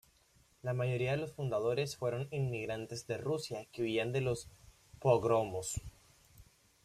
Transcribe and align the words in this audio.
La 0.63 0.73
mayoría 0.73 1.11
de 1.11 1.17
los 1.17 1.31
fundadores 1.31 1.95
fueron 1.95 2.27
inmigrantes 2.31 3.05
de 3.05 3.19
Rusia 3.19 3.67
que 3.71 3.83
huían 3.83 4.11
de 4.11 4.21
los 4.21 4.49
pogromos. 4.97 5.79